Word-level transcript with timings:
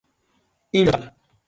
Him 0.73 0.85
don 0.85 0.93
travel. 0.93 1.13